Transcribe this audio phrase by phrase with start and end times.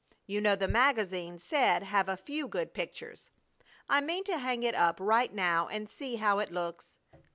[0.25, 3.29] You know the magazine said have 'a few good pictures.'
[3.87, 6.97] I mean to hang it up right now and see how it looks!